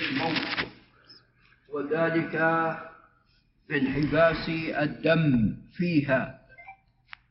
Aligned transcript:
الموت. 0.00 0.66
وذلك 1.74 2.36
بانحباس 3.68 4.48
الدم 4.82 5.56
فيها 5.72 6.38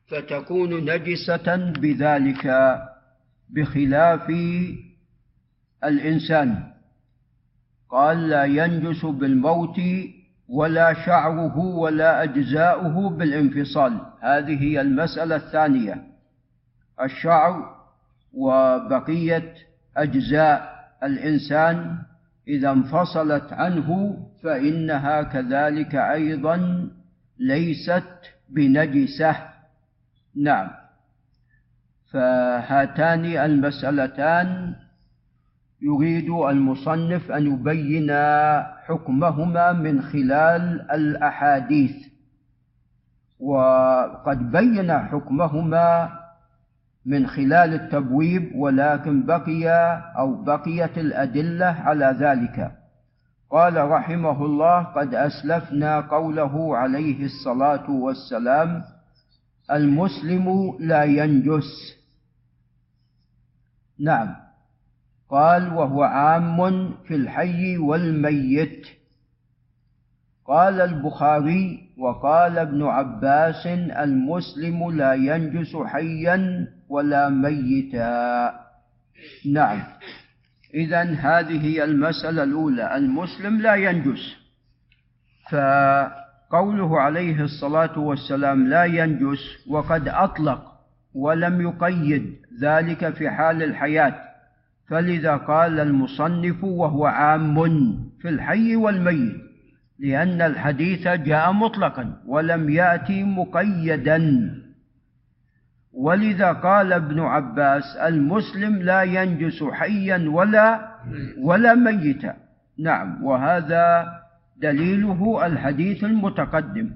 فتكون 0.06 0.90
نجسة 0.90 1.56
بذلك 1.56 2.76
بخلاف 3.50 4.30
الإنسان. 5.84 6.72
قال 7.90 8.28
لا 8.28 8.44
ينجس 8.44 9.04
بالموت 9.04 9.80
ولا 10.48 10.94
شعره 11.06 11.58
ولا 11.58 12.22
أجزاؤه 12.22 13.10
بالانفصال. 13.10 14.00
هذه 14.20 14.62
هي 14.62 14.80
المسألة 14.80 15.36
الثانية. 15.36 16.06
الشعر 17.02 17.74
وبقية 18.32 19.54
أجزاء 19.96 20.73
الإنسان 21.04 21.98
إذا 22.48 22.70
انفصلت 22.70 23.52
عنه 23.52 24.18
فإنها 24.42 25.22
كذلك 25.22 25.94
أيضا 25.94 26.88
ليست 27.38 28.12
بنجسة. 28.48 29.36
نعم. 30.36 30.70
فهاتان 32.12 33.24
المسألتان. 33.24 34.74
يريد 35.82 36.30
المصنف 36.30 37.30
أن 37.30 37.46
يبين 37.46 38.10
حكمهما 38.86 39.72
من 39.72 40.02
خلال 40.02 40.90
الأحاديث. 40.90 41.96
وقد 43.40 44.50
بين 44.50 44.92
حكمهما 44.92 46.10
من 47.06 47.26
خلال 47.26 47.74
التبويب 47.74 48.54
ولكن 48.54 49.26
بقي 49.26 49.68
أو 50.18 50.42
بقيت 50.42 50.98
الأدلة 50.98 51.66
على 51.66 52.16
ذلك. 52.20 52.72
قال 53.50 53.90
رحمه 53.90 54.44
الله 54.44 54.82
قد 54.82 55.14
أسلفنا 55.14 56.00
قوله 56.00 56.76
عليه 56.76 57.24
الصلاة 57.24 57.90
والسلام 57.90 58.82
المسلم 59.70 60.76
لا 60.80 61.04
ينجس. 61.04 61.96
نعم. 63.98 64.36
قال 65.30 65.72
وهو 65.72 66.02
عام 66.02 66.90
في 67.06 67.14
الحي 67.14 67.78
والميت. 67.78 68.86
قال 70.46 70.80
البخاري 70.80 71.84
وقال 71.98 72.58
ابن 72.58 72.82
عباس 72.82 73.66
المسلم 73.96 74.90
لا 74.90 75.14
ينجس 75.14 75.76
حيا 75.76 76.66
ولا 76.94 77.28
ميتا. 77.28 78.54
نعم. 79.52 79.82
اذا 80.74 81.02
هذه 81.02 81.66
هي 81.66 81.84
المسألة 81.84 82.42
الأولى. 82.42 82.96
المسلم 82.96 83.60
لا 83.60 83.74
ينجس. 83.74 84.36
فقوله 85.50 87.00
عليه 87.00 87.40
الصلاة 87.40 87.98
والسلام 87.98 88.68
لا 88.68 88.84
ينجس 88.84 89.68
وقد 89.68 90.08
أطلق 90.08 90.72
ولم 91.14 91.60
يقيد 91.60 92.36
ذلك 92.60 93.10
في 93.14 93.30
حال 93.30 93.62
الحياة. 93.62 94.14
فلذا 94.88 95.36
قال 95.36 95.80
المصنف 95.80 96.64
وهو 96.64 97.06
عام 97.06 97.54
في 98.20 98.28
الحي 98.28 98.76
والميت 98.76 99.34
لأن 99.98 100.42
الحديث 100.42 101.08
جاء 101.08 101.52
مطلقا 101.52 102.22
ولم 102.26 102.70
يأتي 102.70 103.24
مقيدا. 103.24 104.18
ولذا 105.94 106.52
قال 106.52 106.92
ابن 106.92 107.20
عباس 107.20 107.96
المسلم 107.96 108.82
لا 108.82 109.02
ينجس 109.02 109.64
حيا 109.64 110.28
ولا 110.28 110.88
ولا 111.38 111.74
ميتا. 111.74 112.36
نعم 112.78 113.24
وهذا 113.24 114.06
دليله 114.56 115.46
الحديث 115.46 116.04
المتقدم. 116.04 116.90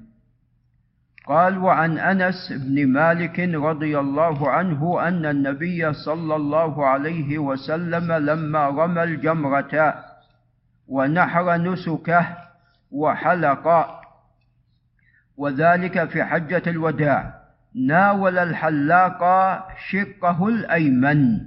قال 1.27 1.59
وعن 1.59 1.99
أنس 1.99 2.53
بن 2.53 2.87
مالك 2.87 3.41
رضي 3.41 3.99
الله 3.99 4.51
عنه 4.51 5.09
أن 5.09 5.27
النبي 5.27 5.93
صلى 5.93 6.37
الله 6.37 6.87
عليه 6.87 7.39
وسلم 7.39 8.13
لما 8.13 8.69
رمى 8.69 9.03
الجمرة 9.03 9.95
ونحر 10.89 11.57
نسكه 11.57 12.27
وحلق 12.91 13.67
وذلك 15.37 16.05
في 16.05 16.25
حجة 16.25 16.63
الوداع. 16.67 17.39
ناول 17.87 18.39
الحلاق 18.39 19.23
شقه 19.91 20.49
الأيمن. 20.49 21.41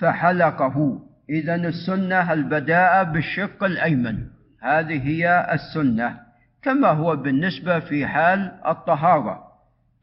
فحلقه. 0.00 1.00
اذا 1.30 1.54
السنة 1.54 2.32
البداء 2.32 3.04
بالشق 3.04 3.64
الأيمن. 3.64 4.26
هذه 4.62 5.08
هي 5.08 5.48
السنة 5.52 6.20
كما 6.62 6.88
هو 6.88 7.16
بالنسبة 7.16 7.78
في 7.78 8.06
حال 8.06 8.52
الطهارة. 8.66 9.44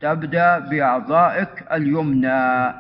تبدأ 0.02 0.60
بأعضائك 0.60 1.72
اليمنى. 1.72 2.74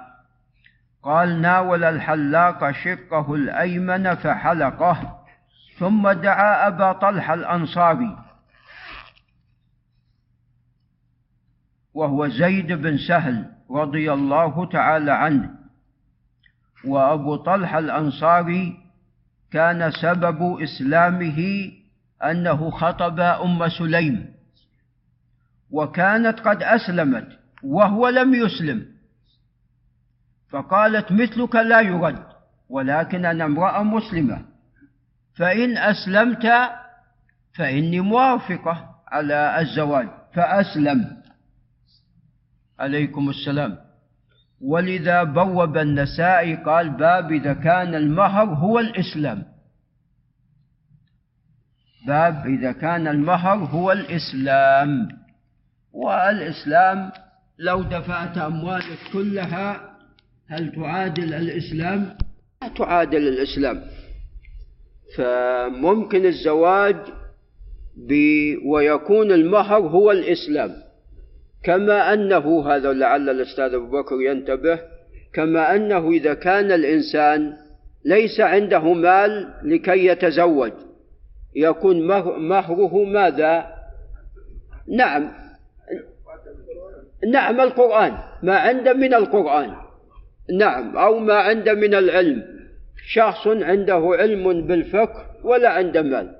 قال 1.03 1.41
ناول 1.41 1.83
الحلاق 1.83 2.71
شقه 2.71 3.35
الأيمن 3.35 4.15
فحلقه 4.15 5.19
ثم 5.79 6.11
دعا 6.11 6.67
أبا 6.67 6.91
طلحة 6.91 7.33
الأنصاري. 7.33 8.24
وهو 11.95 12.27
زيد 12.27 12.71
بن 12.71 12.97
سهل 12.97 13.45
رضي 13.71 14.13
الله 14.13 14.65
تعالى 14.65 15.11
عنه. 15.11 15.49
وأبو 16.85 17.35
طلحة 17.35 17.79
الأنصاري 17.79 18.77
كان 19.51 19.91
سبب 19.91 20.61
إسلامه 20.61 21.71
أنه 22.23 22.69
خطب 22.69 23.19
أم 23.19 23.69
سليم 23.69 24.35
وكانت 25.71 26.39
قد 26.39 26.63
أسلمت 26.63 27.27
وهو 27.63 28.09
لم 28.09 28.33
يسلم. 28.33 28.85
فقالت 30.49 31.11
مثلك 31.11 31.55
لا 31.55 31.81
يرد 31.81 32.23
ولكن 32.69 33.25
أنا 33.25 33.45
امرأة 33.45 33.83
مسلمة 33.83 34.45
فإن 35.37 35.77
أسلمت 35.77 36.47
فإني 37.57 37.99
موافقة 37.99 38.89
على 39.07 39.61
الزواج 39.61 40.07
فأسلم 40.33 41.24
عليكم 42.79 43.29
السلام. 43.29 43.77
ولذا 44.61 45.23
بوب 45.23 45.77
النسائي 45.77 46.55
قال 46.55 46.89
باب 46.89 47.31
إذا 47.31 47.53
كان 47.53 47.95
المهر 47.95 48.47
هو 48.47 48.79
الإسلام. 48.79 49.43
باب 52.07 52.45
إذا 52.45 52.71
كان 52.71 53.07
المهر 53.07 53.57
هو 53.57 53.91
الإسلام. 53.91 55.07
والإسلام 55.93 57.11
لو 57.59 57.83
دفعت 57.83 58.37
أموالك 58.37 58.99
كلها 59.13 59.95
هل 60.47 60.71
تعادل 60.71 61.33
الإسلام؟ 61.33 62.17
لا 62.61 62.67
تعادل 62.67 63.27
الإسلام. 63.27 63.81
فممكن 65.17 66.25
الزواج 66.25 66.95
ويكون 68.65 69.31
المهر 69.31 69.79
هو 69.79 70.11
الإسلام. 70.11 70.84
كما 71.65 72.13
أنه 72.13 72.69
هذا 72.69 72.93
لعل 72.93 73.29
الأستاذ 73.29 73.73
أبو 73.73 74.01
بكر 74.01 74.21
ينتبه 74.21 74.79
كما 75.33 75.75
أنه 75.75 76.09
إذا 76.09 76.33
كان 76.33 76.71
الإنسان 76.71 77.53
ليس 78.05 78.39
عنده 78.39 78.93
مال 78.93 79.53
لكي 79.63 80.05
يتزوج 80.05 80.71
يكون 81.55 82.07
مهره 82.47 83.03
ماذا؟ 83.03 83.65
نعم 84.87 85.31
نعم 87.31 87.61
القرآن 87.61 88.17
ما 88.43 88.57
عنده 88.57 88.93
من 88.93 89.13
القرآن 89.13 89.73
نعم 90.59 90.97
أو 90.97 91.19
ما 91.19 91.33
عنده 91.33 91.73
من 91.73 91.95
العلم 91.95 92.43
شخص 93.07 93.47
عنده 93.47 94.09
علم 94.19 94.67
بالفقه 94.67 95.25
ولا 95.43 95.69
عنده 95.69 96.01
مال. 96.01 96.35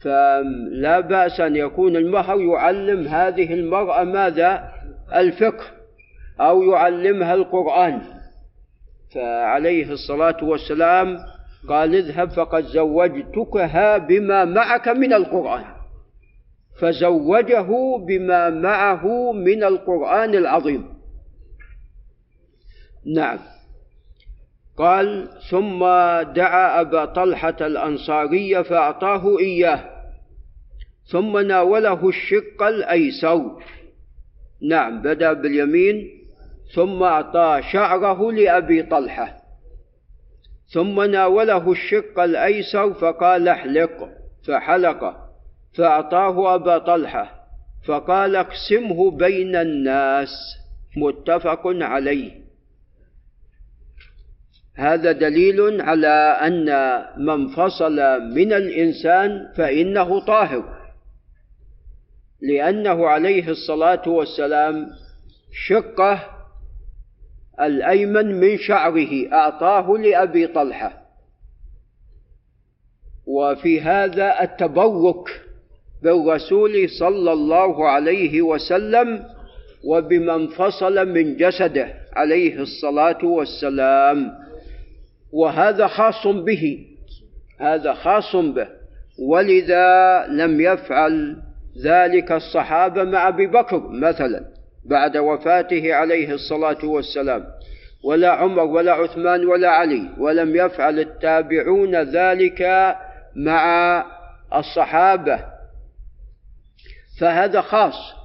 فلا 0.00 1.00
بأس 1.00 1.40
أن 1.40 1.56
يكون 1.56 1.96
المهر 1.96 2.40
يعلم 2.40 3.06
هذه 3.06 3.54
المرأة 3.54 4.04
ماذا؟ 4.04 4.72
الفقه 5.14 5.64
أو 6.40 6.62
يعلمها 6.62 7.34
القرآن. 7.34 8.00
فعليه 9.14 9.92
الصلاة 9.92 10.44
والسلام 10.44 11.18
قال 11.68 11.94
اذهب 11.94 12.30
فقد 12.30 12.64
زوجتكها 12.64 13.98
بما 13.98 14.44
معك 14.44 14.88
من 14.88 15.12
القرآن. 15.12 15.64
فزوجه 16.80 17.96
بما 18.06 18.50
معه 18.50 19.32
من 19.32 19.64
القرآن 19.64 20.34
العظيم. 20.34 20.88
نعم. 23.14 23.38
قال 24.78 25.28
ثم 25.50 25.78
دعا 26.34 26.80
أبا 26.80 27.04
طلحة 27.04 27.56
الأنصاري 27.60 28.64
فأعطاه 28.64 29.38
إياه 29.38 29.84
ثم 31.04 31.38
ناوله 31.38 32.08
الشق 32.08 32.62
الأيسر. 32.62 33.62
نعم 34.62 35.02
بدأ 35.02 35.32
باليمين 35.32 36.08
ثم 36.74 37.02
أعطى 37.02 37.60
شعره 37.72 38.32
لأبي 38.32 38.82
طلحة 38.82 39.36
ثم 40.72 41.02
ناوله 41.02 41.70
الشق 41.72 42.20
الأيسر 42.20 42.94
فقال 42.94 43.48
احلق 43.48 44.08
فحلق 44.46 45.16
فأعطاه 45.76 46.54
أبا 46.54 46.78
طلحة 46.78 47.48
فقال 47.86 48.36
اقسمه 48.36 49.10
بين 49.10 49.56
الناس 49.56 50.28
متفق 50.96 51.62
عليه. 51.66 52.47
هذا 54.78 55.12
دليل 55.12 55.80
على 55.80 56.38
أن 56.46 56.68
من 57.16 57.48
فصل 57.48 57.96
من 58.20 58.52
الإنسان 58.52 59.48
فإنه 59.56 60.20
طاهر 60.20 60.78
لأنه 62.42 63.06
عليه 63.06 63.48
الصلاة 63.48 64.08
والسلام 64.08 64.90
شقة 65.68 66.20
الأيمن 67.60 68.40
من 68.40 68.58
شعره 68.58 69.32
أعطاه 69.32 69.90
لأبي 69.90 70.46
طلحة. 70.46 71.02
وفي 73.26 73.80
هذا 73.80 74.42
التبرك 74.42 75.42
بالرسول 76.02 76.90
صلى 76.90 77.32
الله 77.32 77.88
عليه 77.88 78.42
وسلم 78.42 79.24
وبمن 79.84 80.46
فصل 80.46 81.08
من 81.08 81.36
جسده 81.36 81.94
عليه 82.12 82.60
الصلاة 82.60 83.24
والسلام. 83.24 84.47
وهذا 85.32 85.86
خاص 85.86 86.26
به 86.26 86.86
هذا 87.60 87.94
خاص 87.94 88.36
به. 88.36 88.68
ولذا 89.18 90.26
لم 90.26 90.60
يفعل 90.60 91.36
ذلك 91.84 92.32
الصحابة 92.32 93.04
مع 93.04 93.28
أبي 93.28 93.46
بكر 93.46 93.88
مثلا 93.88 94.44
بعد 94.84 95.16
وفاته 95.16 95.94
عليه 95.94 96.32
الصلاة 96.32 96.84
والسلام. 96.84 97.44
ولا 98.04 98.30
عمر 98.30 98.62
ولا 98.62 98.92
عثمان 98.92 99.46
ولا 99.46 99.68
علي 99.68 100.08
ولم 100.18 100.56
يفعل 100.56 100.98
التابعون 100.98 101.96
ذلك 101.96 102.62
مع 103.36 104.04
الصحابة. 104.54 105.44
فهذا 107.20 107.60
خاص 107.60 108.18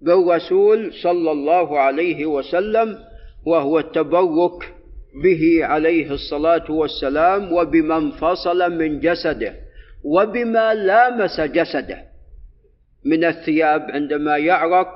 بالرسول 0.00 0.92
صلى 1.02 1.30
الله 1.30 1.80
عليه 1.80 2.26
وسلم 2.26 2.98
وهو 3.46 3.78
التبرك 3.78 4.74
به 5.22 5.60
عليه 5.62 6.12
الصلاة 6.12 6.70
والسلام 6.70 7.52
وبمن 7.52 8.10
فصل 8.10 8.78
من 8.78 9.00
جسده 9.00 9.54
وبما 10.04 10.74
لامس 10.74 11.40
جسده. 11.40 11.98
من 13.04 13.24
الثياب 13.24 13.80
عندما 13.90 14.36
يعرق 14.36 14.88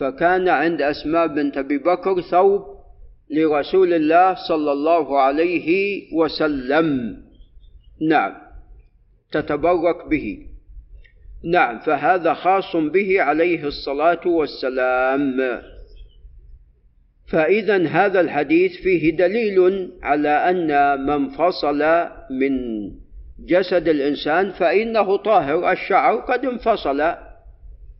فكان 0.00 0.48
عند 0.48 0.82
أسماء 0.82 1.26
بنت 1.26 1.58
أبي 1.58 1.78
بكر 1.78 2.20
ثوب 2.20 2.62
لرسول 3.30 3.94
الله 3.94 4.34
صلى 4.48 4.72
الله 4.72 5.20
عليه 5.20 5.68
وسلم. 6.14 7.16
نعم 8.08 8.32
تتبرك 9.32 10.08
به. 10.08 10.46
نعم 11.44 11.78
فهذا 11.78 12.34
خاص 12.34 12.76
به 12.76 13.22
عليه 13.22 13.64
الصلاة 13.66 14.26
والسلام. 14.26 15.62
فإذا 17.28 17.86
هذا 17.86 18.20
الحديث 18.20 18.76
فيه 18.76 19.16
دليل 19.16 19.90
على 20.02 20.28
أن 20.28 21.00
من 21.06 21.28
فصل 21.28 21.82
من 22.30 22.52
جسد 23.46 23.88
الإنسان 23.88 24.50
فإنه 24.52 25.16
طاهر 25.16 25.72
الشعر 25.72 26.16
قد 26.16 26.44
انفصل 26.44 27.14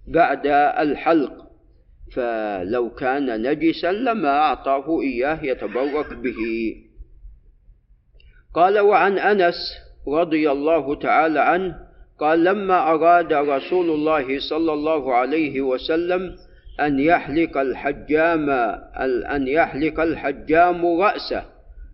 بعد 0.08 0.46
الحلق. 0.78 1.46
فلو 2.12 2.90
كان 2.90 3.42
نجسا 3.42 3.92
لما 3.92 4.38
أعطاه 4.38 5.00
إياه 5.00 5.44
يتبرك 5.44 6.12
به. 6.12 6.36
قال 8.54 8.78
وعن 8.78 9.18
أنس 9.18 9.54
رضي 10.08 10.50
الله 10.50 10.94
تعالى 10.94 11.40
عنه 11.40 11.74
قال 12.18 12.44
لما 12.44 12.90
أراد 12.90 13.32
رسول 13.32 13.90
الله 13.90 14.38
صلى 14.50 14.72
الله 14.72 15.14
عليه 15.14 15.60
وسلم 15.60 16.36
أن 16.80 17.00
يحلق 17.00 17.58
الحجام 17.58 18.50
أن 19.30 19.48
يحلق 19.48 20.00
الحجام 20.00 20.86
رأسه. 20.86 21.44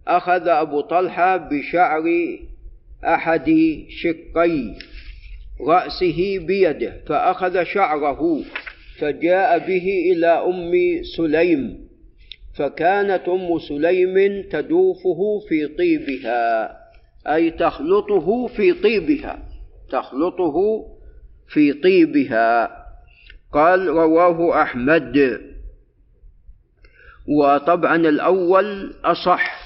أخذ 0.08 0.48
أبو 0.48 0.80
طلحة 0.80 1.36
بشعر 1.36 2.04
أحد 3.04 3.46
شقي 3.88 4.74
رأسه 5.68 6.38
بيده 6.38 6.92
فأخذ 7.06 7.62
شعره 7.64 8.40
فجاء 8.98 9.58
به 9.58 10.12
إلى 10.12 10.26
أم 10.26 10.72
سليم 11.16 11.88
فكانت 12.58 13.28
أم 13.28 13.58
سليم 13.58 14.42
تدوفه 14.50 15.40
في 15.48 15.66
طيبها 15.66 16.76
أي 17.26 17.50
تخلطه 17.50 18.46
في 18.46 18.72
طيبها 18.72 19.38
تخلطه 19.90 20.84
في 21.48 21.72
طيبها. 21.72 22.81
قال 23.52 23.88
رواه 23.88 24.62
أحمد. 24.62 25.40
وطبعا 27.28 27.96
الأول 27.96 28.94
أصح. 29.04 29.62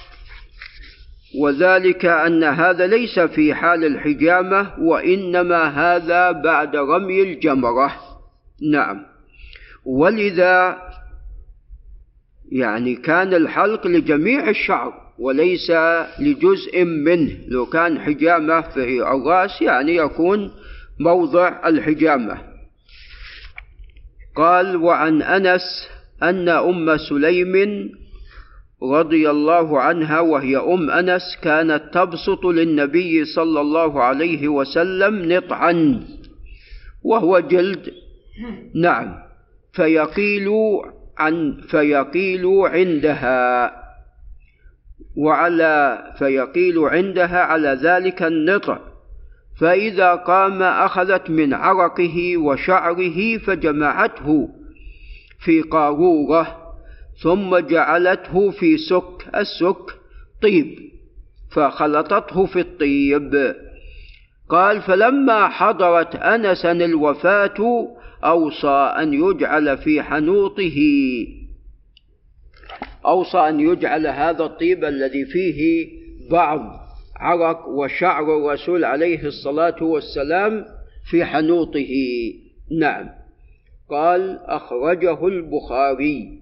وذلك 1.41 2.05
أن 2.05 2.43
هذا 2.43 2.87
ليس 2.87 3.19
في 3.19 3.53
حال 3.53 3.85
الحجامة 3.85 4.79
وإنما 4.79 5.63
هذا 5.63 6.31
بعد 6.31 6.75
رمي 6.75 7.21
الجمرة. 7.21 7.95
نعم. 8.71 9.05
ولذا 9.85 10.77
يعني 12.51 12.95
كان 12.95 13.33
الحلق 13.33 13.87
لجميع 13.87 14.49
الشعر 14.49 14.93
وليس 15.19 15.71
لجزء 16.19 16.83
منه. 16.83 17.37
لو 17.47 17.65
كان 17.65 17.99
حجامة 17.99 18.61
في 18.61 19.01
الرأس 19.01 19.61
يعني 19.61 19.95
يكون 19.95 20.51
موضع 20.99 21.67
الحجامة. 21.67 22.56
قال 24.37 24.75
وعن 24.75 25.21
أنس 25.21 25.89
أن 26.23 26.49
أم 26.49 26.97
سليم 26.97 27.53
رضي 28.83 29.29
الله 29.29 29.81
عنها 29.81 30.19
وهي 30.19 30.57
أم 30.57 30.89
أنس 30.89 31.21
كانت 31.41 31.83
تبسط 31.93 32.45
للنبي 32.45 33.25
صلى 33.25 33.61
الله 33.61 34.03
عليه 34.03 34.47
وسلم 34.47 35.31
نطعا 35.31 35.99
وهو 37.03 37.39
جلد. 37.39 37.91
نعم 38.75 39.15
فيقيل 39.73 40.49
عن 41.17 41.61
فيقيل 41.69 42.45
عندها. 42.45 43.71
وعلى 45.17 46.03
فيقيل 46.19 46.79
عندها 46.79 47.39
على 47.39 47.79
ذلك 47.81 48.23
النطع. 48.23 48.79
فإذا 49.59 50.15
قام 50.15 50.63
أخذت 50.63 51.29
من 51.29 51.53
عرقه 51.53 52.37
وشعره 52.37 53.37
فجمعته 53.37 54.49
في 55.39 55.61
قارورة 55.61 56.73
ثم 57.23 57.57
جعلته 57.57 58.51
في 58.51 58.77
سك 58.77 59.35
السك 59.35 59.99
طيب 60.41 60.79
فخلطته 61.51 62.45
في 62.45 62.59
الطيب. 62.59 63.55
قال 64.49 64.81
فلما 64.81 65.47
حضرت 65.47 66.15
انسا 66.15 66.71
الوفاة 66.71 67.87
أوصى 68.23 68.93
أن 68.99 69.13
يجعل 69.13 69.77
في 69.77 70.03
حنوطه. 70.03 70.79
أوصى 73.05 73.37
أن 73.37 73.59
يجعل 73.59 74.07
هذا 74.07 74.43
الطيب 74.43 74.85
الذي 74.85 75.25
فيه 75.25 75.87
بعض 76.31 76.86
عرق 77.19 77.67
وشعر 77.67 78.37
الرسول 78.37 78.85
عليه 78.85 79.25
الصلاة 79.25 79.83
والسلام 79.83 80.65
في 81.09 81.25
حنوطه. 81.25 81.89
نعم. 82.79 83.09
قال 83.89 84.39
أخرجه 84.45 85.27
البخاري. 85.27 86.41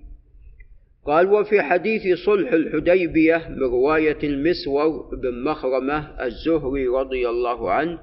قال 1.05 1.34
وفي 1.34 1.62
حديث 1.62 2.20
صلح 2.25 2.53
الحديبية 2.53 3.48
من 3.50 3.60
رواية 3.60 4.17
المسور 4.24 5.15
بن 5.15 5.44
مخرمة 5.44 6.25
الزهري 6.25 6.88
رضي 6.88 7.29
الله 7.29 7.72
عنه 7.72 8.00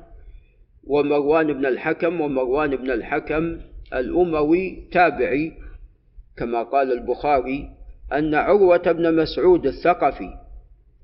ومروان 0.84 1.52
بن 1.52 1.66
الحكم 1.66 2.20
ومروان 2.20 2.76
بن 2.76 2.90
الحكم 2.90 3.58
الأموي 3.94 4.88
تابعي 4.92 5.52
كما 6.36 6.62
قال 6.62 6.92
البخاري 6.92 7.70
أن 8.12 8.34
عروة 8.34 8.92
بن 8.92 9.16
مسعود 9.16 9.66
الثقفي 9.66 10.41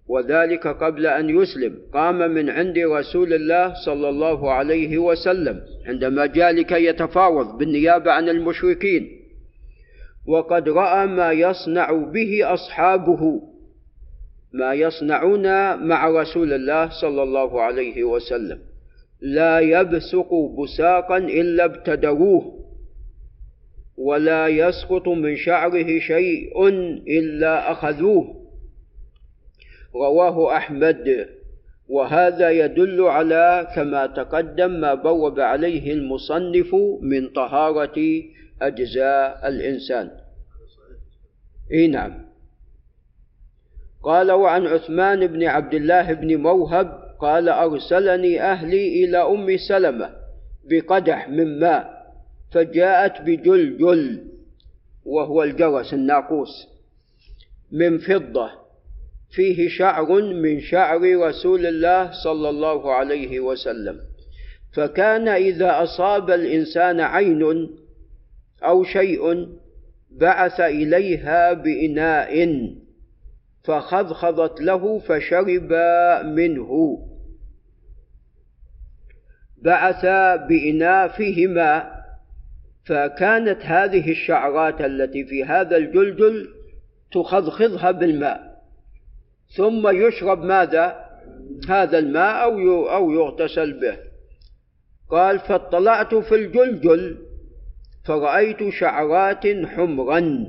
وذلك 0.08 0.66
قبل 0.66 1.06
أن 1.06 1.30
يسلم. 1.30 1.78
قام 1.92 2.18
من 2.30 2.50
عند 2.50 2.78
رسول 2.78 3.32
الله 3.32 3.74
صلى 3.84 4.08
الله 4.08 4.52
عليه 4.52 4.98
وسلم 4.98 5.60
عندما 5.86 6.26
جاء 6.26 6.52
لكي 6.52 6.84
يتفاوض 6.84 7.58
بالنيابة 7.58 8.12
عن 8.12 8.28
المشركين. 8.28 9.08
وقد 10.26 10.68
رأى 10.68 11.06
ما 11.06 11.32
يصنع 11.32 11.92
به 11.92 12.54
أصحابه 12.54 13.42
ما 14.52 14.74
يصنعون 14.74 15.42
مع 15.88 16.08
رسول 16.08 16.52
الله 16.52 16.88
صلى 17.00 17.22
الله 17.22 17.62
عليه 17.62 18.04
وسلم. 18.04 18.58
لا 19.20 19.60
يبسق 19.60 20.34
بساقا 20.34 21.16
إلا 21.16 21.64
ابتدروه 21.64 22.54
ولا 23.96 24.48
يسقط 24.48 25.08
من 25.08 25.36
شعره 25.36 25.98
شيء 25.98 26.68
إلا 27.08 27.72
أخذوه. 27.72 28.47
رواه 29.94 30.56
أحمد 30.56 31.28
وهذا 31.88 32.50
يدل 32.50 33.02
على 33.02 33.68
كما 33.74 34.06
تقدم 34.06 34.70
ما 34.70 34.94
بوب 34.94 35.40
عليه 35.40 35.92
المصنف 35.92 36.74
من 37.00 37.28
طهارة 37.28 38.22
أجزاء 38.62 39.48
الإنسان. 39.48 40.10
إي 41.72 41.86
نعم. 41.86 42.28
قال 44.02 44.32
وعن 44.32 44.66
عثمان 44.66 45.26
بن 45.26 45.44
عبد 45.44 45.74
الله 45.74 46.12
بن 46.12 46.36
موهب 46.36 47.08
قال 47.18 47.48
أرسلني 47.48 48.42
أهلي 48.42 49.04
إلى 49.04 49.18
أم 49.18 49.56
سلمة 49.56 50.10
بقدح 50.70 51.28
من 51.28 51.58
ماء 51.60 51.98
فجاءت 52.52 53.20
بجلجل 53.20 54.24
وهو 55.04 55.42
الجرس 55.42 55.94
الناقوس 55.94 56.68
من 57.72 57.98
فضة 57.98 58.50
فيه 59.30 59.68
شعر 59.68 60.22
من 60.22 60.60
شعر 60.60 61.00
رسول 61.28 61.66
الله 61.66 62.10
صلى 62.24 62.48
الله 62.48 62.92
عليه 62.92 63.40
وسلم. 63.40 64.00
فكان 64.72 65.28
إذا 65.28 65.82
أصاب 65.82 66.30
الإنسان 66.30 67.00
عين 67.00 67.70
أو 68.64 68.84
شيء 68.84 69.48
بعث 70.10 70.60
إليها 70.60 71.52
بإناء 71.52 72.58
فخضخضت 73.64 74.60
له 74.60 74.98
فشرب 74.98 75.72
منه. 76.24 76.98
بعث 79.62 80.04
بإناء 80.48 81.08
فيه 81.08 81.46
ماء 81.46 81.98
فكانت 82.84 83.62
هذه 83.62 84.10
الشعرات 84.10 84.80
التي 84.80 85.24
في 85.24 85.44
هذا 85.44 85.76
الجلجل 85.76 86.48
تخضخضها 87.12 87.90
بالماء. 87.90 88.47
ثم 89.56 89.88
يشرب 89.88 90.44
ماذا؟ 90.44 91.08
هذا 91.68 91.98
الماء 91.98 92.44
أو 92.44 92.88
أو 92.88 93.10
يغتسل 93.10 93.80
به. 93.80 93.96
قال 95.10 95.38
فاطلعت 95.38 96.14
في 96.14 96.34
الجلجل 96.34 97.16
فرأيت 98.06 98.68
شعرات 98.68 99.46
حمرا. 99.66 100.46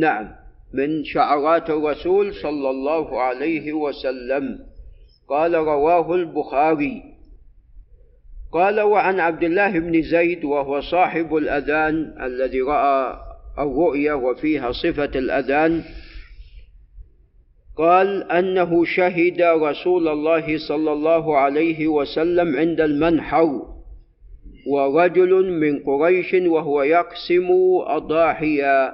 نعم 0.00 0.28
من 0.74 1.04
شعرات 1.04 1.70
الرسول 1.70 2.34
صلى 2.34 2.70
الله 2.70 3.22
عليه 3.22 3.72
وسلم. 3.72 4.58
قال 5.28 5.54
رواه 5.54 6.14
البخاري. 6.14 7.02
قال 8.52 8.80
وعن 8.80 9.20
عبد 9.20 9.42
الله 9.42 9.78
بن 9.78 10.02
زيد 10.02 10.44
وهو 10.44 10.80
صاحب 10.80 11.36
الأذان 11.36 12.14
الذي 12.22 12.60
رأى 12.60 13.16
الرؤيا 13.58 14.12
وفيها 14.12 14.72
صفة 14.72 15.18
الأذان 15.18 15.84
قال 17.78 18.32
أنه 18.32 18.84
شهد 18.84 19.42
رسول 19.42 20.08
الله 20.08 20.68
صلى 20.68 20.92
الله 20.92 21.38
عليه 21.38 21.88
وسلم 21.88 22.56
عند 22.56 22.80
المنحر 22.80 23.62
ورجل 24.66 25.50
من 25.60 25.78
قريش 25.78 26.34
وهو 26.34 26.82
يقسم 26.82 27.48
أضاحيا 27.86 28.92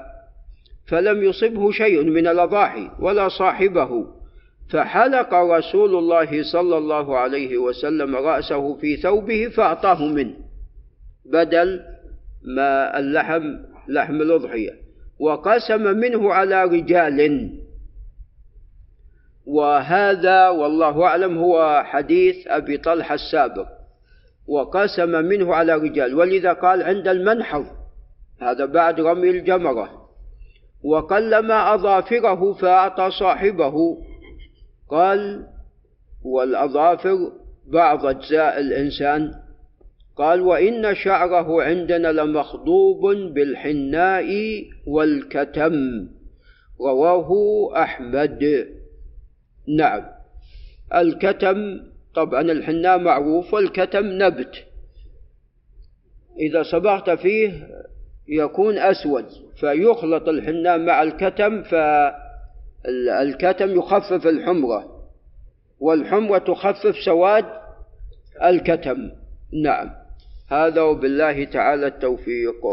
فلم 0.86 1.22
يصبه 1.22 1.70
شيء 1.70 2.02
من 2.04 2.26
الأضاحي 2.26 2.90
ولا 3.00 3.28
صاحبه 3.28 4.06
فحلق 4.70 5.34
رسول 5.34 5.94
الله 5.96 6.42
صلى 6.52 6.78
الله 6.78 7.18
عليه 7.18 7.58
وسلم 7.58 8.16
رأسه 8.16 8.74
في 8.74 8.96
ثوبه 8.96 9.48
فأعطاه 9.48 10.06
منه 10.06 10.34
بدل 11.24 11.80
ما 12.44 12.98
اللحم 12.98 13.42
لحم 13.88 14.14
الأضحية 14.14 14.70
وقسم 15.18 15.82
منه 15.82 16.32
على 16.32 16.64
رجال. 16.64 17.50
وهذا 19.46 20.48
والله 20.48 21.04
أعلم 21.04 21.38
هو 21.38 21.82
حديث 21.86 22.46
أبي 22.46 22.78
طلحة 22.78 23.14
السابق 23.14 23.66
وقسم 24.48 25.10
منه 25.10 25.54
على 25.54 25.74
رجال 25.74 26.14
ولذا 26.14 26.52
قال 26.52 26.82
عند 26.82 27.08
المنحر 27.08 27.66
هذا 28.40 28.64
بعد 28.64 29.00
رمي 29.00 29.30
الجمرة 29.30 30.04
وقلم 30.84 31.52
أظافره 31.52 32.52
فأعطى 32.52 33.10
صاحبه 33.20 33.74
قال 34.90 35.46
والأظافر 36.24 37.16
بعض 37.66 38.06
أجزاء 38.06 38.60
الإنسان 38.60 39.30
قال 40.16 40.40
وإن 40.40 40.94
شعره 40.94 41.62
عندنا 41.62 42.12
لمخضوب 42.12 43.00
بالحناء 43.34 44.26
والكتم 44.86 45.72
رواه 46.80 47.30
أحمد. 47.82 48.66
نعم. 49.68 50.02
الكتم 50.94 51.80
طبعا 52.14 52.40
الحناء 52.40 52.98
معروف 52.98 53.54
والكتم 53.54 54.06
نبت. 54.06 54.64
إذا 56.38 56.62
صبغت 56.62 57.10
فيه 57.10 57.68
يكون 58.28 58.78
أسود 58.78 59.26
فيخلط 59.56 60.28
الحناء 60.28 60.78
مع 60.78 61.02
الكتم 61.02 61.62
فالكتم 62.84 63.70
يخفف 63.78 64.26
الحمرة 64.26 65.08
والحمرة 65.80 66.38
تخفف 66.38 66.96
سواد 67.04 67.44
الكتم. 68.44 69.10
نعم. 69.62 69.90
هذا 70.48 70.80
وبالله 70.80 71.44
تعالى 71.44 71.86
التوفيق. 71.86 72.66